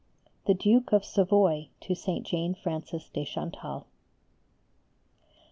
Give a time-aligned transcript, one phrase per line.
[0.47, 2.25] _The Duke of Savoy to St.
[2.25, 3.85] Jane Frances de Chantal.